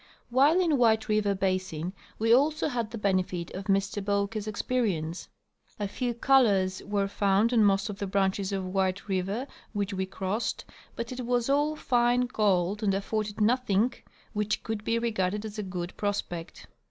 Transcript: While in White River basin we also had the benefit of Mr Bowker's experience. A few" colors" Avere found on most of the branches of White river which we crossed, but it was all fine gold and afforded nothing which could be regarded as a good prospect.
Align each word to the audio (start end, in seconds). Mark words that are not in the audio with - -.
While 0.31 0.59
in 0.59 0.79
White 0.79 1.07
River 1.07 1.35
basin 1.35 1.93
we 2.17 2.33
also 2.33 2.69
had 2.69 2.89
the 2.89 2.97
benefit 2.97 3.51
of 3.51 3.65
Mr 3.65 4.03
Bowker's 4.03 4.47
experience. 4.47 5.27
A 5.79 5.87
few" 5.87 6.11
colors" 6.31 6.81
Avere 6.83 7.07
found 7.07 7.53
on 7.53 7.63
most 7.63 7.87
of 7.87 7.99
the 7.99 8.07
branches 8.07 8.51
of 8.51 8.65
White 8.65 9.07
river 9.07 9.45
which 9.73 9.93
we 9.93 10.07
crossed, 10.07 10.65
but 10.95 11.11
it 11.11 11.23
was 11.23 11.51
all 11.51 11.75
fine 11.75 12.21
gold 12.21 12.81
and 12.81 12.95
afforded 12.95 13.39
nothing 13.41 13.93
which 14.33 14.63
could 14.63 14.83
be 14.83 14.97
regarded 14.97 15.45
as 15.45 15.59
a 15.59 15.61
good 15.61 15.95
prospect. 15.97 16.65